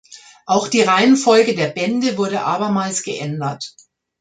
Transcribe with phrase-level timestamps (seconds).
[0.47, 3.75] Auch die Reihenfolge der Bände wurde abermals geändert.